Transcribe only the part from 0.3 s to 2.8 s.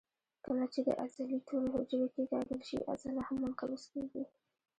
کله چې د عضلې ټولې حجرې کیکاږل شي